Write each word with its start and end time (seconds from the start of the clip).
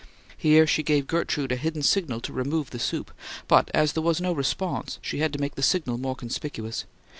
Here 0.35 0.65
she 0.65 0.81
gave 0.81 1.05
Gertrude 1.05 1.51
a 1.51 1.55
hidden 1.55 1.83
signal 1.83 2.21
to 2.21 2.33
remove 2.33 2.71
the 2.71 2.79
soup; 2.79 3.11
but, 3.47 3.69
as 3.71 3.93
there 3.93 4.01
was 4.01 4.19
no 4.19 4.33
response, 4.33 4.97
she 5.03 5.19
had 5.19 5.31
to 5.33 5.39
make 5.39 5.53
the 5.53 5.61
signal 5.61 5.99
more 5.99 6.15
conspicuous. 6.15 6.85